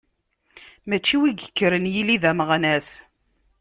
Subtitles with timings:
[0.89, 2.89] Mačči win yekkren yili d ameɣnas.